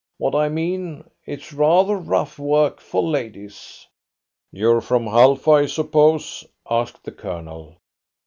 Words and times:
What 0.17 0.33
I 0.33 0.49
mean, 0.49 1.03
it's 1.27 1.53
rather 1.53 1.95
rough 1.95 2.39
work 2.39 2.79
for 2.81 3.03
ladies." 3.03 3.85
"You're 4.51 4.81
from 4.81 5.05
Halfa, 5.05 5.51
I 5.51 5.65
suppose?" 5.67 6.43
asked 6.67 7.03
the 7.03 7.11
Colonel. 7.11 7.77